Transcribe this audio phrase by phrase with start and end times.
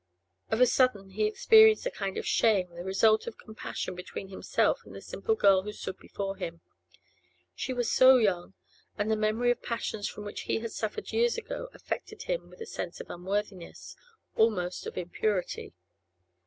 [0.49, 4.79] Of a sudden he experienced a kind of shame, the result of comparison between himself
[4.83, 6.61] and the simple girl who stood before him;
[7.53, 8.55] she was so young,
[8.97, 12.61] and the memory of passions from which he had suffered years ago affected him with
[12.61, 13.95] a sense of unworthiness,
[14.35, 15.71] almost of impurity.